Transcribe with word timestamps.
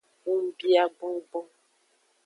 Ngubia 0.33 0.83
gbongbon. 0.95 1.45